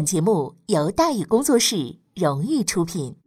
[0.00, 3.19] 本节目由大宇工作室荣誉出品。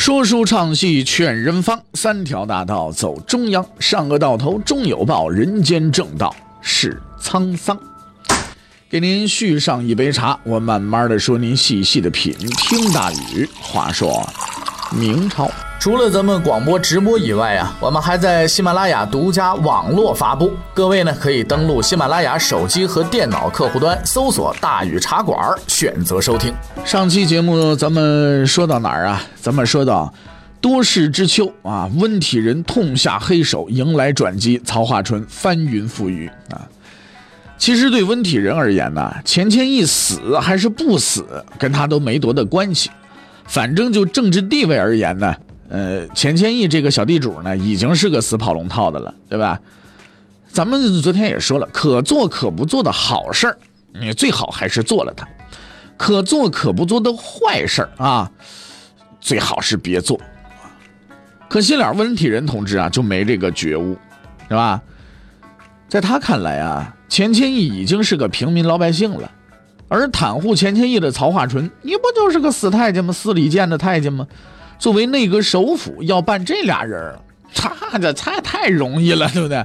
[0.00, 7.78] 说书唱戏劝人方，三条大道走中央，善恶到头终有报，人间正道是沧桑。
[8.88, 12.34] 给您续上一杯茶，我慢慢的说，您细细的品。
[12.56, 14.26] 听大禹话说，
[14.90, 15.50] 明朝。
[15.80, 20.52] 除了咱们广播直播以外啊，我们还在喜马拉雅独家网络发布。
[20.74, 26.52] 各位呢，可以登录喜马拉雅手机和电脑客户端，搜索“大禹茶馆”，选择收听。
[26.84, 29.22] 上期节目咱们说到哪儿啊？
[29.40, 30.12] 咱们说到
[30.60, 36.60] 多事之秋啊，温体仁痛下黑手，迎来转机，曹化春翻云覆雨啊。
[37.56, 42.90] 其实对温体仁而言呢，钱谦益死还是不死，跟他都没多大关系。
[43.46, 45.34] 反正就政治地位而言呢。
[45.70, 49.58] 呃，钱谦益这个小地主呢，已经是个死跑龙套的了，对吧？
[50.52, 53.56] 咱们昨天也说了，可做可不做的好事儿，
[53.92, 55.24] 你最好还是做了它；
[55.96, 58.28] 可做可不做的坏事儿啊，
[59.20, 60.20] 最好是别做。
[61.48, 63.96] 可惜了，温体仁同志啊，就没这个觉悟，
[64.48, 64.82] 是吧？
[65.88, 69.30] 在他看来啊，钱谦益已经是个平民老百姓了，
[69.88, 73.12] 而袒护钱谦益的曹化淳，你不就是个死太监吗？
[73.12, 74.26] 司礼监的太监吗？
[74.80, 77.16] 作为内阁首辅，要办这俩人，
[77.54, 79.64] 他这太太容易了，对不对？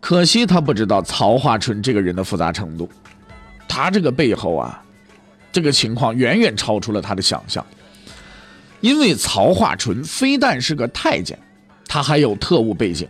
[0.00, 2.88] 可惜他不知道曹化淳这个人的复杂程度，
[3.68, 4.82] 他这个背后啊，
[5.52, 7.64] 这个情况远远超出了他的想象。
[8.80, 11.38] 因为曹化淳非但是个太监，
[11.86, 13.08] 他还有特务背景。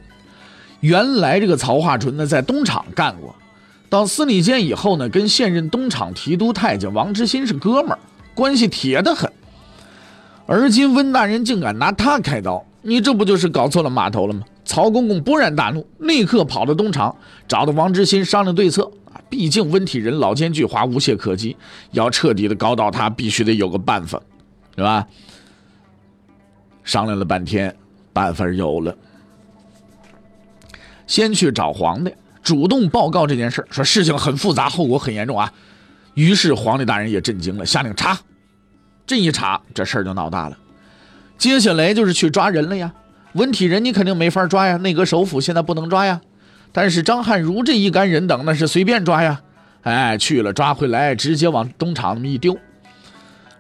[0.80, 3.34] 原来这个曹化淳呢，在东厂干过，
[3.88, 7.98] 到司礼监以后呢，跟现任东厂提督太监王之新是哥们儿，
[8.34, 9.30] 关系铁得很。
[10.46, 14.42] 而今温大人竟敢拿他开刀，你这不就是搞错了码头了吗？
[14.64, 17.14] 曹公公勃然大怒，立刻跑到东厂，
[17.46, 19.20] 找到王之心商量对策啊！
[19.30, 21.56] 毕竟温体仁老奸巨猾，无懈可击，
[21.92, 24.20] 要彻底的搞倒他，必须得有个办法，
[24.76, 25.06] 是吧？
[26.82, 27.76] 商量了半天，
[28.12, 28.96] 办法有了，
[31.06, 35.52] 先去找皇帝，主动报告这件事说事情很复杂，后果很严重啊！
[36.14, 38.18] 于是皇帝大人也震惊了，下令查。
[39.06, 40.58] 这一查，这事儿就闹大了。
[41.38, 42.92] 接下来就是去抓人了呀。
[43.34, 46.20] 文体人你肯定没法抓呀，内阁首辅现在不能抓呀。
[46.72, 49.40] 但是张汉儒这一干人等那是随便抓呀。
[49.82, 52.58] 哎，去了抓回来，直接往东厂那么一丢。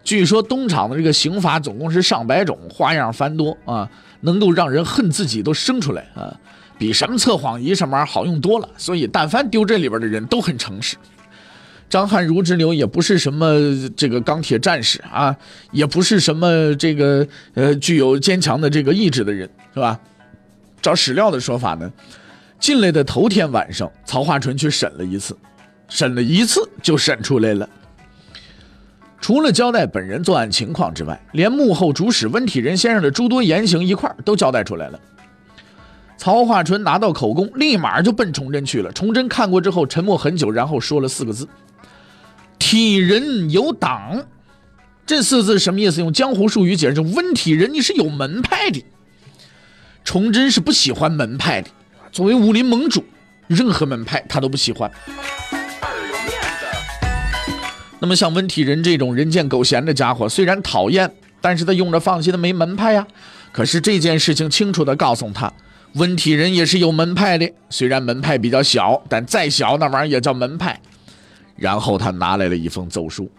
[0.02, 3.88] 据说东厂的这个刑法总共是上百种，花样繁多啊，
[4.20, 6.34] 能够让人恨自己都生出来啊，
[6.78, 8.68] 比什么测谎仪什么玩意儿好用多了。
[8.76, 10.96] 所以但凡丢这里边的人都很诚实。
[11.88, 13.56] 张汉儒之流也不是什么
[13.96, 15.36] 这个钢铁战士啊，
[15.70, 19.98] 也不是什么这个呃具有坚强的这个意志的人，是吧？
[20.82, 21.90] 照史料的说法呢，
[22.58, 25.36] 进来的头天晚上，曹化淳去审了一次，
[25.88, 27.68] 审了一次就审出来了。
[29.20, 35.00] 除了交代本人作案情况之外，连幕后主使温体仁先生的诸多言行一块都交代出来了。
[36.16, 38.92] 曹化淳拿到口供，立马就奔崇祯去了。
[38.92, 41.48] 崇祯看过之后，沉默很久，然后说了四个字。
[42.68, 44.26] 体人有党，
[45.06, 46.00] 这四字什么意思？
[46.00, 48.84] 用江湖术语解释，温体人你是有门派的。
[50.04, 51.70] 崇祯是不喜欢门派的，
[52.10, 53.04] 作为武林盟主，
[53.46, 54.90] 任何门派他都不喜欢。
[58.00, 61.08] 那么像温体仁这种人见狗嫌的家伙，虽然讨厌，
[61.40, 63.06] 但是他用着放心的没门派呀。
[63.52, 65.52] 可是这件事情清楚的告诉他，
[65.92, 70.80] 温体仁也是有门派的，虽然门派比较小，但再小那玩意儿也叫门派。
[71.56, 73.30] 然后他拿来了一封奏书，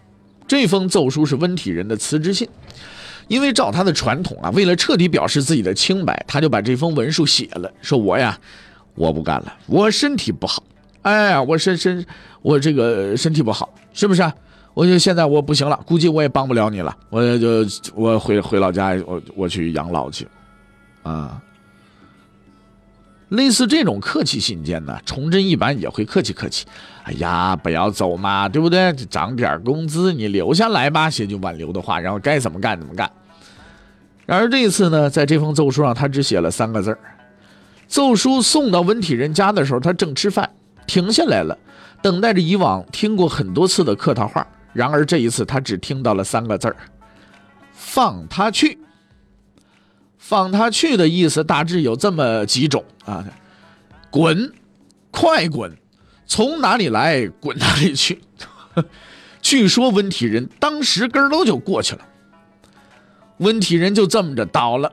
[0.47, 2.47] 这封奏书是温体仁的辞职信，
[3.27, 8.37] 因为照他的传统啊，为了彻底表示自己的清白，他就把这封文书写了，说我呀，
[8.95, 10.63] 我不干了，我身体不好，
[11.03, 12.05] 哎呀，我身身
[12.41, 14.23] 我这个身体不好，是不是？
[14.73, 17.65] 我就现在我不行了，估计我也帮不了你了，我就
[17.95, 20.27] 我回回老家，我我去养老去，
[21.03, 21.41] 啊。
[23.29, 26.65] 类似这种客气信件呢，崇祯一般也会客气客气。
[27.03, 28.93] 哎呀，不要走嘛，对不对？
[29.09, 33.09] 涨点工资，你留下来吧，写句挽留的话，然后该怎么干怎么干。
[34.25, 36.99] 然而这一次呢，在这封奏书上，他只写了三个字儿。
[37.87, 40.49] 奏书送到温体仁家的时候，他正吃饭，
[40.85, 41.57] 停下来了，
[42.01, 44.45] 等待着以往听过很多次的客套话。
[44.73, 46.75] 然而这一次，他只听到了三个字儿：
[47.73, 48.77] 放他去。
[50.27, 53.23] 放他去的意思大致有这么几种啊，
[54.09, 54.51] 滚，
[55.09, 55.71] 快滚，
[56.25, 58.19] 从哪里来滚哪里去。
[59.41, 62.05] 据说温体仁当时根儿都就过去了。
[63.37, 64.91] 温体仁就这么着倒了。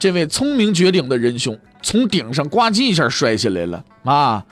[0.00, 4.44] 这位聪明绝顶的仁兄从顶上呱唧一下摔下来了啊！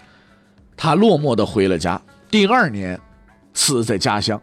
[0.76, 2.00] 他落寞的回了家。
[2.30, 3.00] 第二年，
[3.52, 4.40] 死在家乡。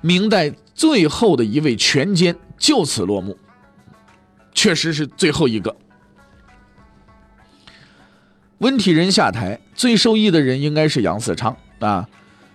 [0.00, 3.36] 明代最后的一位权奸就此落幕，
[4.64, 5.76] 确实是最后一个。
[8.60, 12.08] 温体仁下台，最受益的人应该是杨嗣昌啊。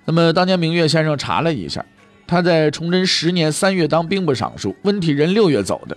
[0.06, 1.86] 那么当年明月先生查了一下，
[2.26, 5.96] 他在崇祯十年三月当兵部尚书，温体仁六月走的。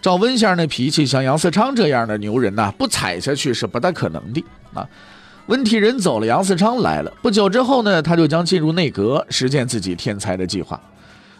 [0.00, 4.88] 照温先生的脾气，像杨嗣昌这样的牛人呐，不踩下去是不大可能的啊。
[5.48, 7.12] 温体仁走了，杨嗣昌来了。
[7.20, 10.80] 不久之后呢，他就将进入内阁，实现自己天才的计划。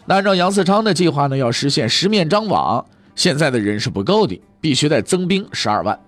[0.06, 2.84] 那按照杨嗣昌的计划呢，要实现十面张网，
[3.18, 5.98] 现在的人是不够的，必须得增兵十二万。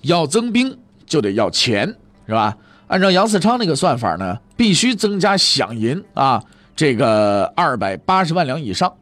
[0.00, 1.86] 要增兵就得要钱，
[2.26, 2.58] 是吧？
[2.88, 6.42] 按照杨嗣昌那个算法呢，必须增加饷银啊，
[6.74, 8.92] 这个二百八十万两以上。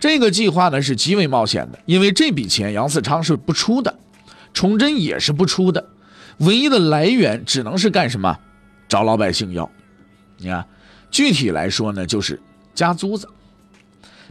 [0.00, 3.96] 这个计划呢是极为冒险的，因为这笔钱杨嗣昌是不出的，
[4.52, 5.90] 崇祯也是不出的，
[6.38, 8.36] 唯一的来源只能是干什么？
[8.88, 9.70] 找老百姓要。
[10.38, 10.66] 你看，
[11.08, 12.40] 具体来说呢，就是
[12.74, 13.28] 加租子。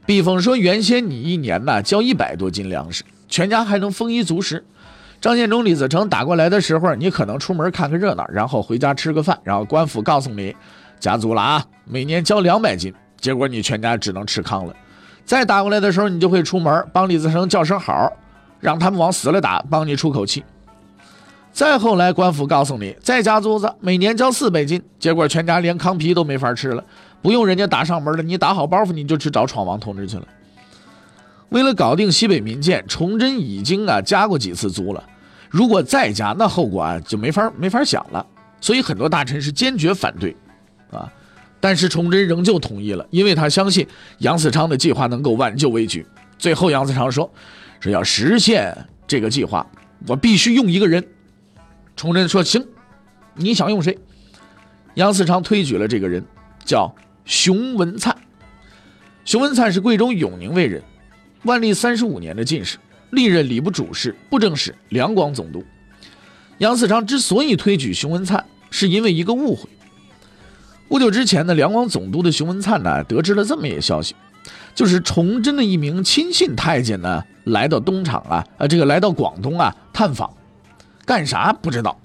[0.09, 4.65] 比方说，原先你一年呢交一百多斤粮食，全家还能丰衣足食。
[5.21, 10.55] 张献忠、李自成打过来的时候，你可能出门看个热闹，然后回家吃个饭，然后官府告诉你
[10.99, 12.91] 加租了啊，每年交两百斤，
[13.21, 14.75] 结果你全家只能吃糠了。
[15.25, 18.11] 再打过来的时候，你就会出门帮李自成叫声好，
[18.59, 20.43] 让他们往死了打，帮你出口气。
[21.51, 26.83] 再后来，官府告诉你再加租子，每年交四百斤，结果全家连糠皮都没法吃了，
[27.21, 30.27] 不用人家打上门了，你打好包袱你就去找闯王同志去了。
[31.49, 35.03] 为了搞定西北民贱，崇祯已经啊加过几次租了，
[35.49, 38.25] 如果再加，那后果啊就没法没法想了。
[38.61, 40.35] 所以很多大臣是坚决反对，
[40.91, 41.11] 啊。
[41.61, 43.85] 但是崇祯仍旧同意了，因为他相信
[44.19, 46.05] 杨嗣昌的计划能够挽救危局。
[46.37, 47.29] 最后，杨嗣昌说
[47.81, 48.73] ：“是要实现
[49.05, 49.67] 这个计划，
[50.07, 51.05] 我必须用一个人。”
[51.97, 52.65] 崇祯说：“行，
[53.33, 53.97] 你想用谁？”
[54.95, 56.23] 杨嗣昌推举了这个人，
[56.63, 56.93] 叫
[57.29, 58.17] 熊文灿。
[59.23, 60.81] 熊文灿是贵州永宁卫人，
[61.43, 62.79] 万历三十五年的进士，
[63.11, 65.63] 历任礼部主事、布政使、两广总督。
[66.57, 69.69] 杨嗣昌之所以推举熊文灿，是因为一个误会。
[70.87, 74.15] 不久之前呢，两广总督的熊文灿呢，得知了这么一个消息，
[74.73, 80.35] 就是崇祯的一名亲信太监呢，来到东厂啊，呃，这个来到广东啊探访，
[81.05, 81.95] 干啥不知道。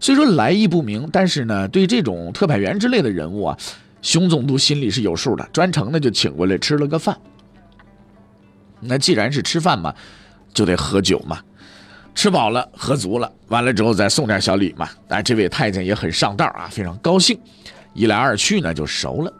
[0.00, 3.58] 虽说来意不明，但是呢，对这种特派员之类的人物啊，
[4.02, 7.16] 熊总督心里是有数的，专程呢就请过来吃了个饭。
[8.80, 9.94] 那既然是吃饭嘛，
[10.54, 11.38] 就得喝酒嘛，
[12.14, 14.88] 吃饱了喝足了，完了之后再送点小礼嘛。
[15.06, 17.38] 但这位太监也很上道啊，非常高兴。
[17.92, 19.32] 一来二去呢，就熟了。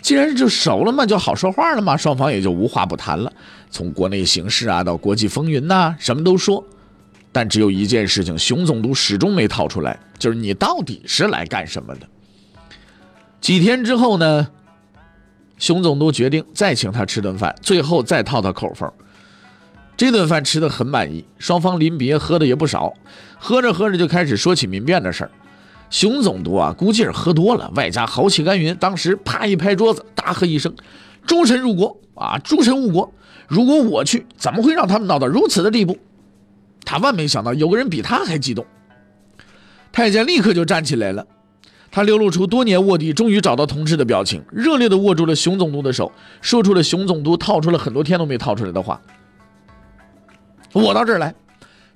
[0.00, 3.32] 既然就熟了嘛，就好说话了嘛，双方也就无话不谈了。
[3.70, 6.64] 从国内形势啊，到国际风云呐，什么都说。
[7.30, 12.08] 但只有一件事情，熊总督始终没套出来，就是你到底是来干什么的。
[13.40, 14.48] 几天之后呢，
[15.58, 18.90] 熊总督决定再请他吃顿饭，最后再套套口风。
[19.96, 22.94] 这顿饭吃的很满意，双方临别喝的也不少，
[23.38, 25.30] 喝着喝着就开始说起民变的事儿。
[25.90, 30.74] 熊总督啊，估计是喝多了，外加豪气干云，当时啪一拍桌子，大喝一声
[31.26, 32.38] ：“诸臣入国啊！
[32.44, 33.12] 诸臣误国！
[33.48, 35.98] 如果我去，怎么会让他们闹到如此的地步？”
[36.84, 38.64] 他万没想到，有个人比他还激动。
[39.90, 41.26] 太监立刻就站起来了，
[41.98, 49.02] 他流露出多年卧底，终于找到同志的表情，热烈地握住了熊总督的手，说出了熊总督套出了很多天都没套出来的话
[50.72, 51.34] ：“我到这儿来，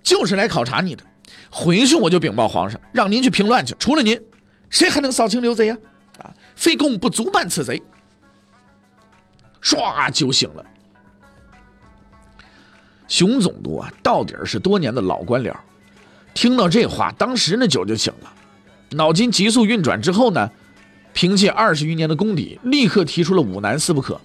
[0.03, 1.05] 就是来考察你的。”
[1.49, 3.77] 回去我就禀报皇上，让您去平乱去。
[3.79, 4.21] 除了您，
[4.71, 5.79] 谁还能扫清刘贼呀？
[6.19, 7.81] 啊，非公不足办此贼。
[9.63, 10.67] 唰，酒醒了。
[13.07, 15.55] 熊总督啊，到底是多年的老官僚，
[16.35, 18.33] 听到这话，当时那酒就醒了，
[18.93, 20.51] 脑筋急速运转之后呢，
[21.13, 24.21] 凭借二十余年的功底，立刻提出了五难四不可。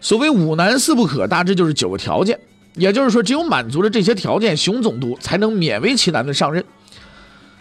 [0.00, 2.38] 所谓五难四不可，大致就是九个条件。
[2.74, 6.64] 也就是说，只有满足了这些条件，熊总督才能勉为其难的上任。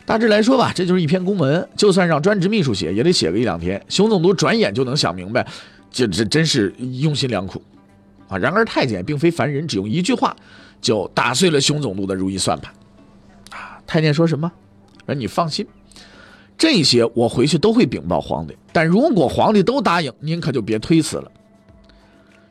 [0.05, 3.81] 大致来说吧，这就是一篇公文，就算让专职秘书写，也得写个一两天。
[3.89, 5.45] 熊总督转眼就能想明白，
[5.91, 7.61] 这这真是用心良苦
[8.27, 8.37] 啊！
[8.37, 10.35] 然而太监并非凡人，只用一句话
[10.81, 12.73] 就打碎了熊总督的如意算盘
[13.51, 13.79] 啊！
[13.85, 14.51] 太监说什么？
[15.05, 15.67] 说你放心，
[16.61, 18.55] 这些我回去都会禀报皇帝。
[18.71, 21.31] 但如果皇帝都答应，您可就别推辞了。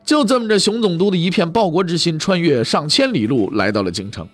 [0.04, 4.26] 就这么着，熊总督的一片报国之心，穿越上千里路来到了京城。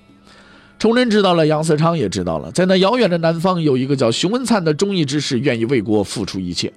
[0.78, 6.72] 崇祯知道了，杨嗣昌也知道了，在那遥远的南方，有一个叫熊文灿的忠义之士，愿意为国付出一切。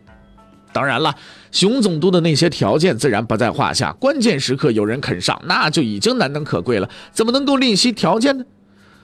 [0.74, 1.16] 当然了，
[1.54, 8.44] 熊总督的那些条件自然不在话下，关键时刻有人肯上，那就已经难能可贵了，怎么能够吝惜条件呢？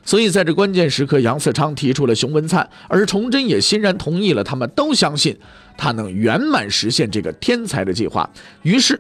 [0.06, 5.38] 所以在这关键时刻，杨嗣昌提出了熊文灿，而崇祯也欣然同意了，他们都相信
[5.76, 8.30] 他能圆满实现这个天才的计划。
[8.62, 8.98] 于是。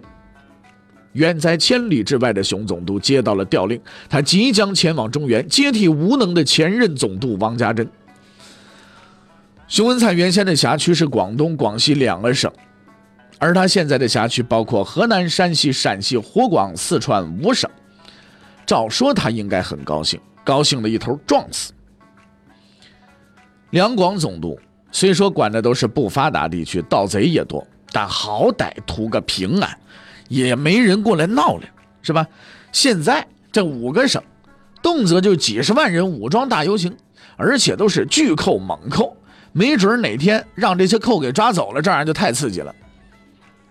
[1.13, 7.89] 远在千里之外的熊总督接到了调令，他即将前往中原接替无能的前任总督王家珍。
[9.69, 12.51] 熊文灿原先的辖区是广东、广西两个省，
[13.39, 17.71] 而他现在的辖区包括河南、山西、陕西、湖广、四川五省。
[18.65, 21.73] 照说他应该很高兴，高兴的一头撞死。
[23.71, 24.57] 两广总督
[24.91, 29.77] 虽说管的都是不发达地区，盗贼也多，但好歹图个平安。
[30.27, 31.63] 也没人过来闹了，
[32.01, 32.25] 是吧？
[32.71, 34.23] 现在这五个省，
[34.81, 36.97] 动辄就几十万人武装大游行，
[37.37, 39.15] 而且都是巨扣猛扣，
[39.51, 42.73] 没准哪天让这些扣给抓走了，这样就太刺激了。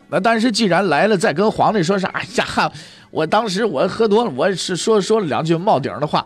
[0.08, 2.06] 那但是既然来了，再跟皇帝说啥？
[2.10, 2.70] 哎呀，
[3.10, 6.24] 我当时我喝多了，我是说说了两句冒顶的话，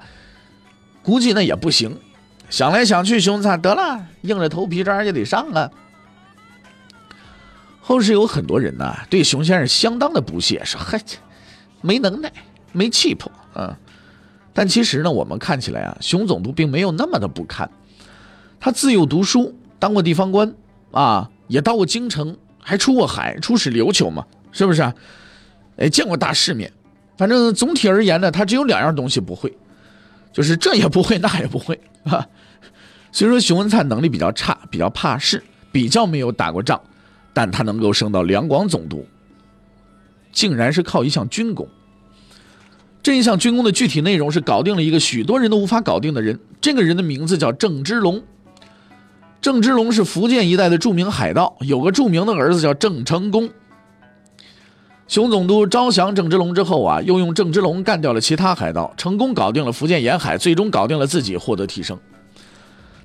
[1.09, 1.97] 估计那也不行。
[2.51, 5.71] 想来想去，熊灿得了，硬着头皮这样也得上啊。
[7.81, 11.03] 后世有很多人呐，对熊先生相当的不屑，说：“嗨，
[11.81, 12.31] 没能耐，
[12.73, 13.79] 没气魄啊。”
[14.53, 17.71] 但其实呢，我们看起来啊，熊总督并没有那么的不堪。
[18.61, 20.55] 他自幼读书，当过地方官
[20.91, 24.83] 啊，也到过京城，还出过海，出使琉球嘛，是不是？
[25.79, 26.71] 哎，见过大世面。
[27.17, 29.57] 反正总体而言呢，他只有两样东西不会，
[30.33, 32.27] 就是这也不会，那也不会啊。
[33.11, 35.43] 虽说，熊文灿能力比较差，比较怕事，
[35.73, 36.81] 比较没有打过仗。
[37.33, 39.07] 但他能够升到两广总督，
[40.33, 41.69] 竟然是靠一项军功。
[43.01, 48.23] 这一项军功的具体内容是搞定了一个许多人都无法搞定的人，这个人的名字叫郑芝龙。
[49.41, 53.49] 郑芝龙是福建一带的著名海盗，有个著名的儿子叫郑成功。
[55.09, 61.99] 熊总督招降郑芝龙之后啊，又用郑芝龙干掉了其他海盗，成功搞定了福建沿海，最终搞定了自己，获得提升。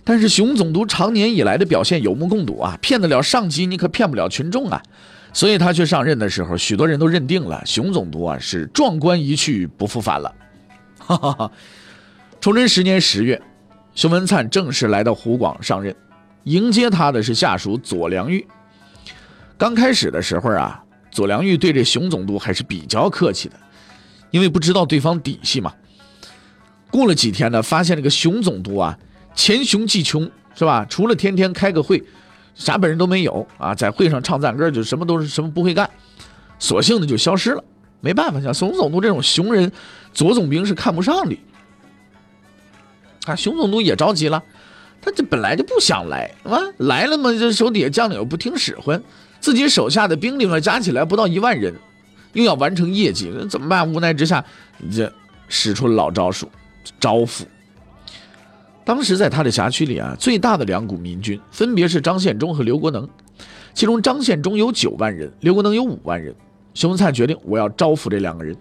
[0.03, 4.83] 但是熊总督长年以来的表现有目共睹啊，骗得了上级，你可骗不了群众啊。
[5.31, 10.35] 所以他去上任的时候，许多人都认定了熊总督啊是壮观一去不复返了。
[10.99, 11.51] 哈哈哈。
[12.41, 13.41] 崇祯十年十月，
[13.95, 15.95] 熊文灿正式来到湖广上任，
[16.43, 18.45] 迎接他的是下属左良玉。
[19.57, 20.82] 刚开始的时候啊，
[21.13, 23.55] 左良玉对这熊总督还是比较客气的，
[24.31, 25.71] 因为不知道对方底细嘛。
[26.91, 28.97] 过了几天呢，发现这个熊总督啊。
[29.35, 30.85] 前雄技穷是吧？
[30.87, 32.03] 除了天天开个会，
[32.53, 33.73] 啥本事都没有啊！
[33.73, 35.89] 在会上唱赞歌，就什么都是什么不会干，
[36.59, 37.63] 索性的就消失了。
[37.99, 39.71] 没办法，像熊总督这种熊人，
[40.13, 41.35] 左总兵是看不上的。
[43.25, 44.43] 啊，熊总督也着急了，
[45.01, 49.01] 他这本来就不想来，啊，来了嘛，这手底下将领又不听使唤，
[49.43, 51.73] 自己手下的兵力嘛加起来不到一万人，
[52.31, 53.93] 又要完成业绩，怎么办？
[53.93, 54.41] 无奈之下，
[54.89, 55.11] 这
[55.49, 56.47] 使出了老招数，
[56.97, 57.41] 招抚。
[58.85, 63.05] 当时在他的辖区里啊，最大的两股民军分别是张献忠和刘国能，
[63.73, 66.33] 其中张献忠有九万人，刘国能有五万人。
[66.73, 68.55] 熊文灿决定，我要招抚这两个人。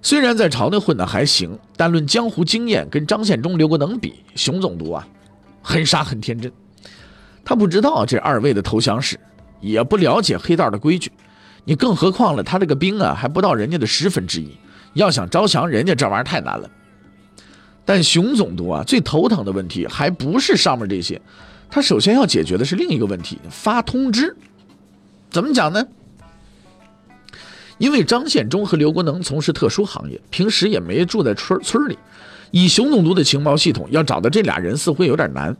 [0.00, 5.06] 虽然在朝内混得还行，但论江湖经验，跟张献忠、刘国能比，熊总督啊，
[5.60, 6.50] 很傻很天真。
[7.44, 9.20] 他不知道这二位的投降史，
[9.64, 11.10] 也不了解黑道的规矩。
[11.64, 14.50] 你更何况了，他这个兵啊，还不到人家的十分之一。
[14.92, 16.70] 要想招降人家，这玩意儿太难了。
[17.84, 21.20] 但熊总督啊，最头疼的问题还不是上面这些，
[21.70, 24.36] 他首先要解决的是另一个问题：发通知。
[25.30, 25.84] 怎么讲呢？
[27.78, 31.98] 因为张献忠和刘国能从事特殊行业，平时也没住在村村里。
[32.52, 35.56] 以熊总督的情报系统，要找到这俩人似乎有点难。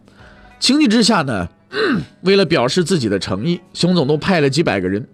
[0.61, 1.49] 情急之下呢，
[2.23, 5.07] 为了表示自己的诚意，熊总督派了几百个人。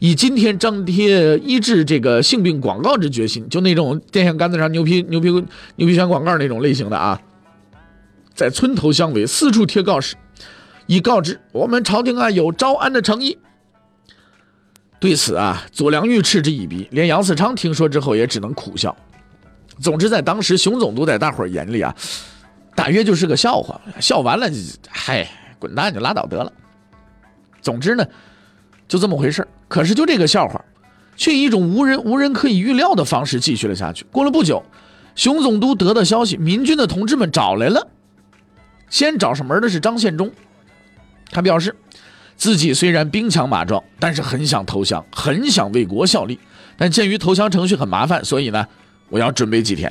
[0.00, 7.20] 以今天张贴医治这个性病广告之决心，就那种电线杆子上牛皮牛皮牛皮癣广告那种类型的啊，
[8.34, 10.16] 在村头乡尾四处贴告示，
[10.86, 13.38] 以告知我们朝廷啊有招安的诚意。
[15.00, 18.94] 对此啊，左良玉嗤之以鼻，连杨嗣昌听说之后也只能苦笑。
[19.80, 21.94] 总之，在当时熊总督在大伙眼里啊，
[22.74, 24.50] 大约就是个笑话，笑完了，
[24.90, 25.28] 嗨，
[25.64, 26.52] 滚蛋就拉倒得了。
[27.62, 28.06] 总之呢。
[28.86, 30.62] 就这么回事可是就这个笑话，
[31.16, 34.04] 却以一种无人无人可以预料的方式继续了下去。
[34.12, 34.62] 过了不久，
[35.14, 37.88] 熊总督得到消息，民军的同志们找来了。
[38.90, 40.30] 先找上门的是张献忠，
[41.30, 41.74] 他表示
[42.36, 46.38] 自己虽然兵强马壮，但是很想投降，很想为国效力。
[46.76, 48.68] 但鉴于投降程序很麻烦，所以呢，
[49.08, 49.90] 我要准备几天。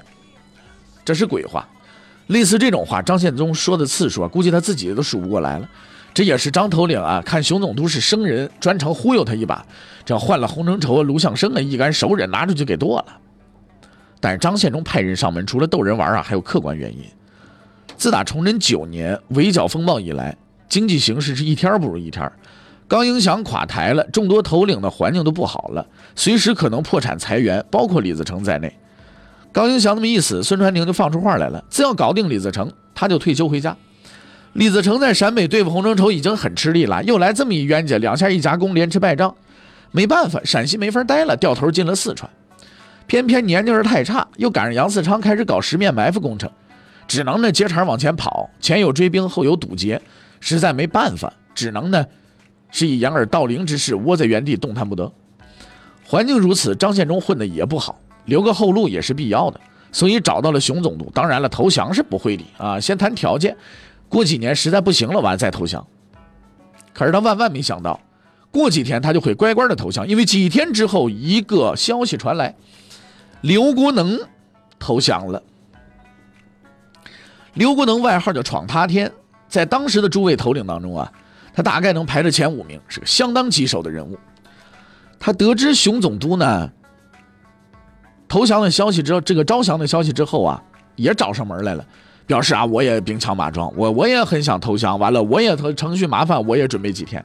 [1.04, 1.68] 这是鬼话。
[2.34, 5.70] 类似这种话，张献忠说的次数啊，估计他自己都数不过来了。
[6.16, 9.66] 这也是张头领啊，看熊总督是生人，专程忽悠他一把，
[10.04, 13.06] 这换了洪承畴、卢象升啊一干熟人，拿出去给剁了。
[14.20, 17.04] 但是张献忠派人上门，除了逗人玩啊，还有客观原因。
[17.96, 20.36] 自打崇祯九年围剿风暴以来，
[20.68, 22.32] 经济形势是一天不如一天。
[22.88, 25.86] 刚英祥垮台了，众多头领的环境都不好了，
[26.16, 28.76] 随时可能破产裁员，包括李自成在内。
[29.54, 33.78] 高英祥那么一死，孙传庭就放出话来了，只要搞定李自成，他就退休回家。
[34.54, 39.36] 李自成在陕北对付洪承畴已经很吃力了，又来这么一冤家，两下一夹攻，连吃败仗，
[39.92, 42.30] 没办法，陕西没法待了，掉头进了四川。
[43.06, 46.50] 偏偏年劲儿太差，又赶上杨嗣昌开始搞十面埋伏工程，
[47.08, 50.02] 只能呢接茬往前跑，前有追兵，后有堵截，
[50.40, 52.06] 实在没办法，只能呢
[52.72, 55.12] 是以掩耳盗铃之势窝在原地动弹不得。
[56.06, 59.60] 环境如此，张献忠混的也不好，留个后路也是必要的，
[59.92, 61.12] 所以找到了熊总督。
[61.14, 63.56] 当然了，投降是不会的啊，先谈条件。
[64.08, 65.86] 过几年实在不行了，完再投降。
[66.94, 68.00] 可是他万万没想到，
[68.52, 72.56] 过几天他就会乖乖的投降，因为几天之后，一个消息传来，
[73.42, 74.20] 刘国能
[74.78, 75.42] 投降了。
[77.56, 79.12] 刘国能外号叫“闯塌天”，
[79.48, 81.12] 在当时的诸位头领当中啊，
[81.54, 84.18] 他大概能排在前五名，是个相当棘手的人物。
[85.20, 86.72] 他得知熊总督呢
[88.34, 90.60] 投降的消息之后，这个招降的消息之后啊，
[90.96, 91.86] 也找上门来了。
[92.26, 94.98] 表示啊，我也兵强马壮，我我也很想投降。
[94.98, 97.24] 完了，我也程序麻烦，我也准备几天。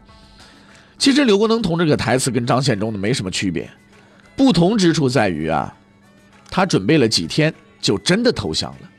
[0.98, 3.66] 其实刘国能同这个台词跟张献忠的没什么区别，
[4.36, 5.74] 不同之处在于啊，
[6.50, 8.90] 他准备了几天就真的投降了。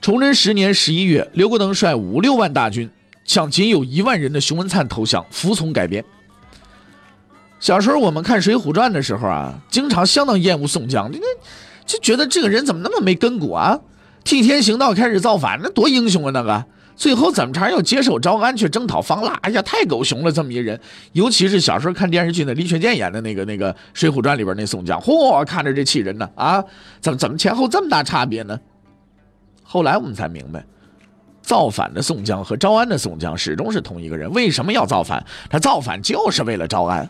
[0.00, 2.90] 崇祯十年十一月，刘国能率五六万大军
[3.24, 6.04] 向仅有一万人的熊文灿投降，服从改编。
[7.60, 11.18] 小时候我们看《水浒传》的时候啊，经常相当厌恶宋江，那
[11.84, 13.78] 就觉得这个人怎么那么没根骨啊？
[14.24, 16.30] 替天行道，开始造反，那多英雄啊！
[16.32, 19.32] 那个最后怎么着要接受招安，去征讨方腊？
[19.42, 20.30] 哎呀，太狗熊了！
[20.30, 20.78] 这么一人，
[21.12, 26.28] 尤其是小时候看电视剧，那李雪健演的那个那个《水浒传》里边那宋江，嚯，看着这气人呢！
[26.34, 26.62] 啊，
[27.00, 28.58] 怎么怎么前后这么大差别呢？
[29.62, 30.64] 后来我们才明白，
[31.40, 34.30] 造反的宋江和招安的宋江始终是同一个人。
[34.32, 35.24] 为什么要造反？
[35.48, 37.08] 他造反就是为了招安。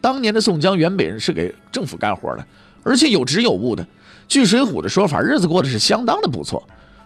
[0.00, 2.46] 当年的宋江原本是给政府干活的，
[2.82, 3.86] 而且有职有务的。
[4.26, 6.62] 据水浒的说法，日子过得是相当的不错，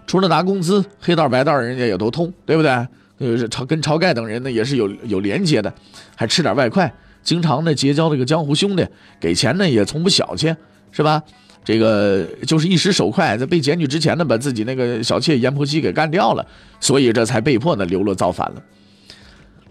[0.07, 2.71] 除了拿工资，黑道白道人家也都通，对不对？
[3.19, 5.73] 呃，晁跟晁盖等人呢也是有有连接的，
[6.17, 8.85] 还吃点外快，经常呢结交这个江湖兄弟，
[9.21, 10.53] 给钱呢也从不小气，
[10.91, 11.23] 是吧？
[11.65, 16.45] 这个就是一时手快，在被检举之前呢，把自己那个小妾阎婆惜给干掉了，
[16.81, 18.63] 所以这才被迫呢流落造反了。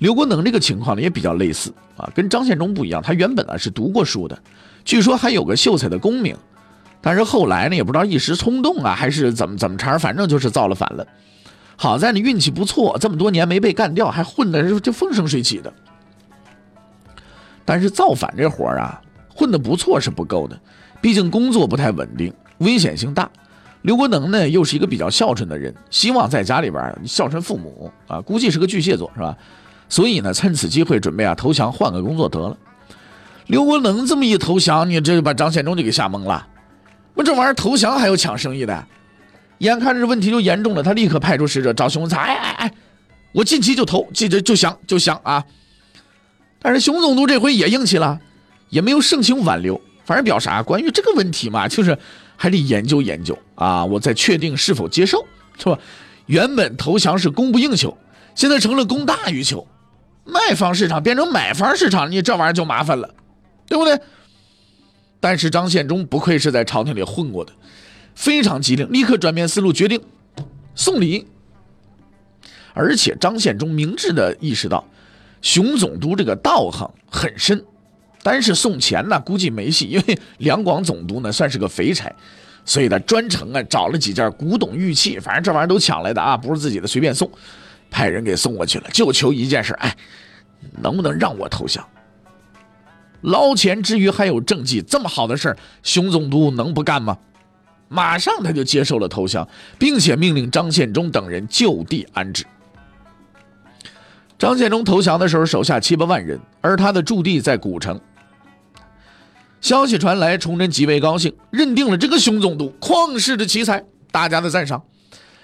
[0.01, 4.35] 刘国能这个情况呢也比较类似啊，跟张献忠不一样，他原本啊是读过书的，
[4.83, 6.35] 据说还有个秀才的功名。
[7.01, 11.05] 但是后来呢，也不知道一时冲动啊，还是怎么怎么茬，反正就是造了反了。
[11.75, 15.71] 好在呢运气不错，这么多年没被干掉，还混的就风生水起的。
[17.63, 20.59] 但是造反这活啊，混的不错是不够的，
[20.99, 23.29] 毕竟工作不太稳定，危险性大。
[23.83, 29.37] 刘国能呢，又是一个比较孝顺的人，希望在家里边孝顺父母啊，估计是个巨蟹座是吧？
[29.91, 32.57] 所以呢，趁此机会准备啊投降，换个工作得了。
[33.47, 36.47] 刘国能这么一投降，你这就把张献忠就给吓懵了。
[37.13, 38.87] 我这玩意儿投降还有抢生意的，
[39.57, 42.73] 眼看着问题就严重了，他立刻派出使者找熊文灿，哎哎哎，
[43.33, 45.43] 我近期就投，记着就降就降啊！
[46.61, 48.17] 但是熊总督这回也硬气了，
[48.69, 50.63] 也没有盛情挽留，反而表啥？
[50.63, 51.97] 关于这个问题嘛，就是
[52.37, 55.25] 还得研究研究啊，我再确定是否接受，
[55.59, 55.77] 是吧？
[56.27, 57.97] 原本投降是供不应求，
[58.35, 59.67] 现在成了供大于求，
[60.31, 63.13] 卖方市场变成买方市场，你这玩意儿就麻烦了，
[63.67, 63.99] 对不对？
[65.19, 67.51] 但是张献忠不愧是在朝廷里混过的，
[68.15, 70.01] 非常机灵，立刻转变思路，决定
[70.73, 71.27] 送礼。
[72.73, 74.83] 而且张献忠明智的意识到，
[75.41, 77.63] 熊总督这个道行很深，
[78.23, 82.09] 但是送钱呢估计没戏，因为两广总督呢算是个肥差，
[82.63, 87.29] 所以他专程啊找了几件古董玉器，反正这玩意儿都抢来的啊，不是自己的，随便送，
[87.89, 89.95] 派人给送过去了，就求一件事，哎，
[90.81, 91.85] 能不能让我投降？
[93.21, 97.17] 捞钱之余还有政绩，这么好的事儿，熊总督能不干吗？
[97.87, 99.47] 马上他就接受了投降，
[99.77, 102.45] 并且命令张献忠等人就地安置。
[104.39, 107.99] 张献忠投降的时候，手下七八万人，而他的驻地在古城。
[109.59, 114.81] 消息传来，崇祯极为高兴，认定了这个熊总督旷世的奇才，大家的赞赏。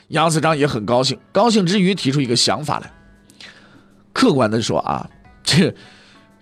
[0.07, 2.91] 杨嗣章也很高兴，高兴之余提出一个想法来。
[4.17, 5.07] 客观的说啊，
[5.43, 5.71] 这。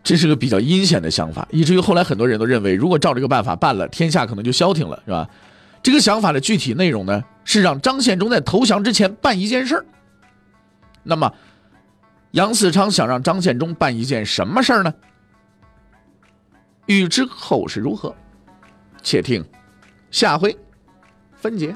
[0.07, 5.27] 这是个比较阴险的想法，以至于后来很多人都认为，如果照这个办法办了，天下可能就消停了，是吧？
[5.81, 9.83] 这个想法的具体内容呢，是让张献忠在投降之前办一件事儿。
[11.01, 11.33] 那么，
[12.33, 14.93] 杨嗣昌想让张献忠办一件什么事儿呢？
[16.85, 18.15] 欲知后事如何，
[19.01, 19.43] 且听
[20.11, 20.55] 下回
[21.33, 21.75] 分解。